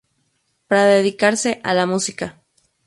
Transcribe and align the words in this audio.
Para 0.67 0.85
dedicarse 0.85 1.61
a 1.63 1.75
la 1.75 1.85
música. 1.85 2.41